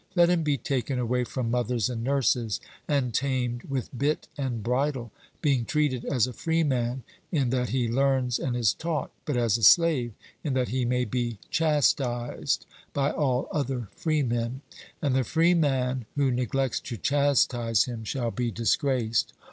[0.15, 5.11] Let him be taken away from mothers and nurses, and tamed with bit and bridle,
[5.43, 9.61] being treated as a freeman in that he learns and is taught, but as a
[9.63, 14.61] slave in that he may be chastised by all other freemen;
[15.03, 19.33] and the freeman who neglects to chastise him shall be disgraced.